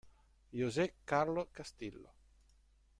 José 0.51 0.95
Carlos 1.05 1.49
Castillo 1.51 2.09